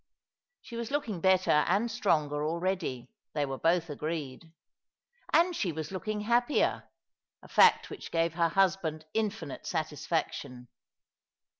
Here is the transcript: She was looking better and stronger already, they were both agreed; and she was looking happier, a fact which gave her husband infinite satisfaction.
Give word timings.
She 0.63 0.77
was 0.77 0.89
looking 0.89 1.21
better 1.21 1.51
and 1.51 1.91
stronger 1.91 2.43
already, 2.43 3.11
they 3.35 3.45
were 3.45 3.59
both 3.59 3.87
agreed; 3.87 4.51
and 5.31 5.55
she 5.55 5.71
was 5.71 5.91
looking 5.91 6.21
happier, 6.21 6.89
a 7.43 7.47
fact 7.47 7.91
which 7.91 8.09
gave 8.09 8.33
her 8.33 8.49
husband 8.49 9.05
infinite 9.13 9.67
satisfaction. 9.67 10.69